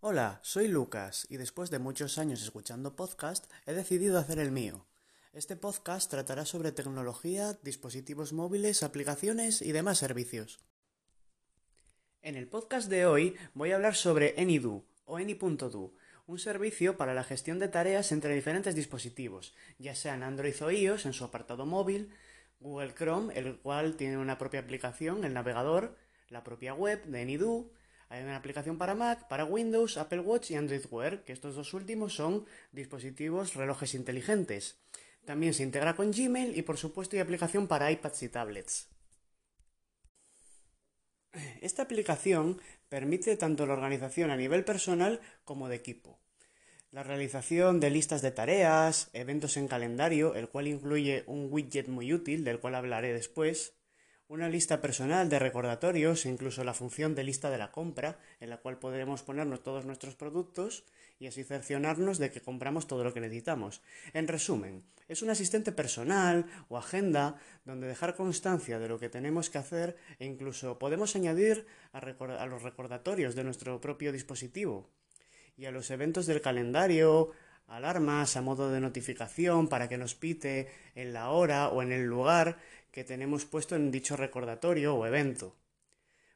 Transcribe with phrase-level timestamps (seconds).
[0.00, 4.86] Hola, soy Lucas y después de muchos años escuchando podcast he decidido hacer el mío.
[5.32, 10.58] Este podcast tratará sobre tecnología, dispositivos móviles, aplicaciones y demás servicios.
[12.20, 15.94] En el podcast de hoy voy a hablar sobre AnyDo o Any.do,
[16.26, 21.06] un servicio para la gestión de tareas entre diferentes dispositivos, ya sean Android o iOS
[21.06, 22.12] en su apartado móvil,
[22.60, 25.96] Google Chrome, el cual tiene una propia aplicación, el navegador,
[26.28, 27.70] la propia web de AnyDo,
[28.10, 31.72] hay una aplicación para Mac, para Windows, Apple Watch y Android Wear, que estos dos
[31.74, 34.80] últimos son dispositivos relojes inteligentes.
[35.24, 38.88] También se integra con Gmail y por supuesto hay aplicación para iPads y tablets.
[41.60, 46.18] Esta aplicación permite tanto la organización a nivel personal como de equipo.
[46.92, 52.12] La realización de listas de tareas, eventos en calendario, el cual incluye un widget muy
[52.12, 53.74] útil del cual hablaré después,
[54.26, 58.50] una lista personal de recordatorios e incluso la función de lista de la compra, en
[58.50, 60.82] la cual podremos ponernos todos nuestros productos
[61.20, 63.82] y así cerciorarnos de que compramos todo lo que necesitamos.
[64.12, 69.48] En resumen, es un asistente personal o agenda donde dejar constancia de lo que tenemos
[69.48, 74.90] que hacer e incluso podemos añadir a, a los recordatorios de nuestro propio dispositivo
[75.60, 77.32] y a los eventos del calendario,
[77.66, 82.06] alarmas a modo de notificación para que nos pite en la hora o en el
[82.06, 82.56] lugar
[82.90, 85.54] que tenemos puesto en dicho recordatorio o evento.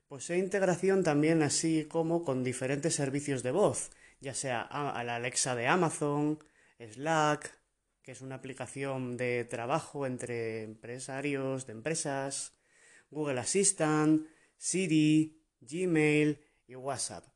[0.09, 5.55] Posee integración también así como con diferentes servicios de voz, ya sea a la Alexa
[5.55, 6.39] de Amazon,
[6.79, 7.59] Slack,
[8.03, 12.53] que es una aplicación de trabajo entre empresarios de empresas,
[13.11, 14.27] Google Assistant,
[14.59, 17.34] Siri, Gmail y WhatsApp.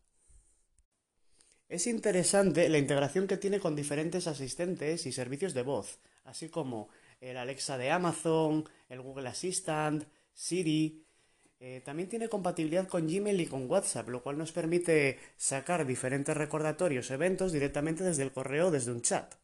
[1.69, 6.89] Es interesante la integración que tiene con diferentes asistentes y servicios de voz, así como
[7.21, 11.05] el Alexa de Amazon, el Google Assistant, Siri.
[11.61, 16.35] Eh, también tiene compatibilidad con Gmail y con WhatsApp, lo cual nos permite sacar diferentes
[16.35, 19.35] recordatorios, eventos directamente desde el correo o desde un chat.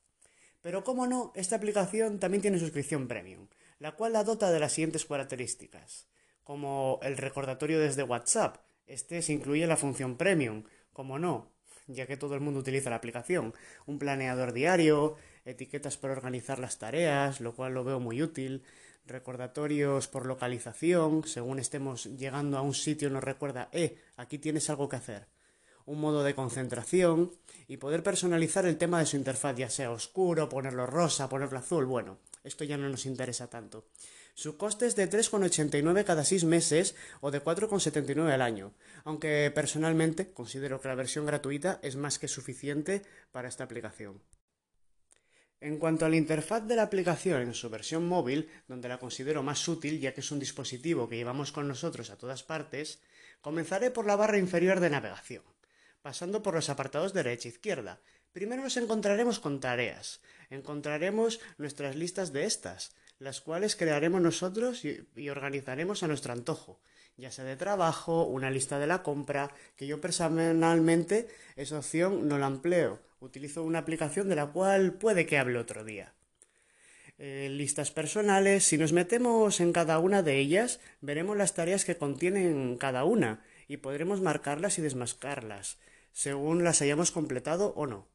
[0.62, 3.48] Pero como no, esta aplicación también tiene suscripción premium,
[3.80, 6.06] la cual la dota de las siguientes características,
[6.42, 8.64] como el recordatorio desde WhatsApp.
[8.86, 10.64] Este se incluye la función premium,
[10.94, 11.53] como no,
[11.86, 13.54] ya que todo el mundo utiliza la aplicación.
[13.86, 18.62] Un planeador diario, etiquetas para organizar las tareas, lo cual lo veo muy útil,
[19.06, 24.88] recordatorios por localización, según estemos llegando a un sitio nos recuerda, eh, aquí tienes algo
[24.88, 25.26] que hacer.
[25.86, 27.32] Un modo de concentración
[27.68, 31.84] y poder personalizar el tema de su interfaz, ya sea oscuro, ponerlo rosa, ponerlo azul,
[31.86, 33.86] bueno, esto ya no nos interesa tanto.
[34.34, 38.74] Su coste es de 3,89 cada 6 meses o de 4,79 al año,
[39.04, 44.20] aunque personalmente considero que la versión gratuita es más que suficiente para esta aplicación.
[45.60, 49.42] En cuanto a la interfaz de la aplicación en su versión móvil, donde la considero
[49.42, 53.00] más útil ya que es un dispositivo que llevamos con nosotros a todas partes,
[53.40, 55.44] comenzaré por la barra inferior de navegación,
[56.04, 57.98] pasando por los apartados derecha e izquierda.
[58.36, 60.20] Primero nos encontraremos con tareas,
[60.50, 66.78] encontraremos nuestras listas de estas, las cuales crearemos nosotros y, organizaremos a nuestro antojo,
[67.16, 71.26] ya sea de trabajo, una lista de la compra, que yo personalmente
[71.56, 75.84] esa opción no la empleo, utilizo una aplicación de la cual puede que hable otro
[75.84, 76.12] día.
[77.16, 81.96] Eh, listas personales, si nos metemos en cada una de ellas, veremos las tareas que
[81.96, 85.78] contienen cada una y podremos marcarlas y desmascarlas,
[86.12, 88.08] según las hayamos completado o no.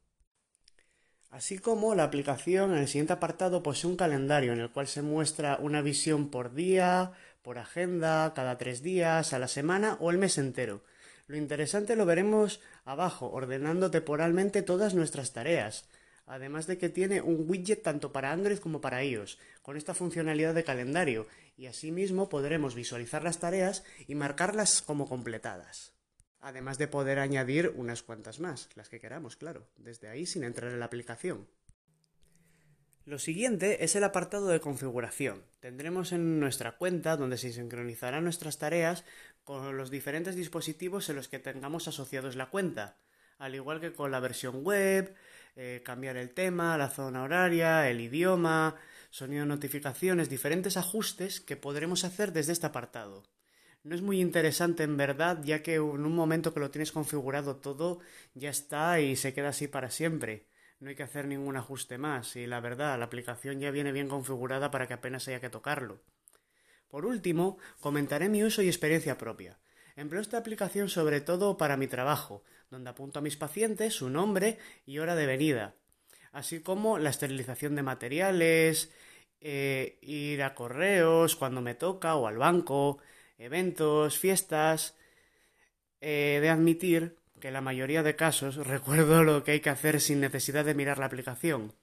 [1.30, 5.00] Así como la aplicación en el siguiente apartado posee un calendario en el cual se
[5.00, 7.12] muestra una visión por día,
[7.42, 10.82] por agenda, cada tres días, a la semana o el mes entero.
[11.28, 15.84] Lo interesante lo veremos abajo, ordenando temporalmente todas nuestras tareas,
[16.30, 20.54] además de que tiene un widget tanto para Android como para iOS, con esta funcionalidad
[20.54, 21.26] de calendario,
[21.56, 25.92] y asimismo podremos visualizar las tareas y marcarlas como completadas
[26.40, 30.72] además de poder añadir unas cuantas más, las que queramos, claro, desde ahí sin entrar
[30.72, 31.46] en la aplicación.
[33.04, 35.42] Lo siguiente es el apartado de configuración.
[35.60, 39.04] Tendremos en nuestra cuenta donde se sincronizarán nuestras tareas
[39.44, 42.98] con los diferentes dispositivos en los que tengamos asociados la cuenta,
[43.38, 45.14] al igual que con la versión web,
[45.56, 48.76] eh, cambiar el tema, la zona horaria, el idioma,
[49.10, 53.22] sonido de notificaciones, diferentes ajustes que podremos hacer desde este apartado
[53.82, 57.56] no es muy interesante en verdad, ya que en un momento que lo tienes configurado
[57.56, 58.00] todo,
[58.34, 60.46] ya está y se queda así para siempre.
[60.80, 64.08] No hay que hacer ningún ajuste más y la verdad, la aplicación ya viene bien
[64.08, 66.00] configurada para que apenas haya que tocarlo.
[66.88, 69.58] Por último, comentaré mi uso y experiencia propia.
[70.00, 74.56] Empleo esta aplicación sobre todo para mi trabajo, donde apunto a mis pacientes su nombre
[74.86, 75.74] y hora de venida,
[76.32, 78.90] así como la esterilización de materiales
[79.42, 82.96] eh, ir a correos cuando me toca o al banco,
[83.36, 84.96] eventos, fiestas.
[86.00, 90.00] He de admitir que en la mayoría de casos recuerdo lo que hay que hacer
[90.00, 91.74] sin necesidad de mirar la aplicación.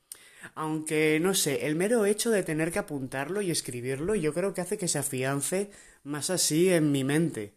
[0.55, 4.61] Aunque, no sé, el mero hecho de tener que apuntarlo y escribirlo yo creo que
[4.61, 5.69] hace que se afiance
[6.03, 7.56] más así en mi mente.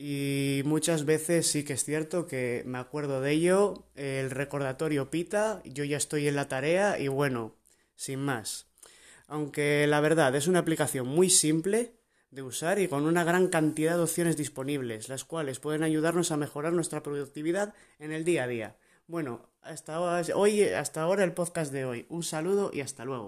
[0.00, 5.60] Y muchas veces sí que es cierto que me acuerdo de ello, el recordatorio pita,
[5.64, 7.56] yo ya estoy en la tarea y bueno,
[7.96, 8.68] sin más.
[9.26, 11.94] Aunque la verdad es una aplicación muy simple
[12.30, 16.36] de usar y con una gran cantidad de opciones disponibles, las cuales pueden ayudarnos a
[16.36, 18.76] mejorar nuestra productividad en el día a día.
[19.08, 22.06] Bueno, hasta hoy, hasta ahora el podcast de hoy.
[22.08, 23.26] Un saludo y hasta luego.